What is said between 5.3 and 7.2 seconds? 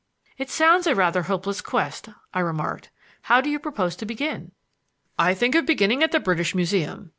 think of beginning at the British Museum.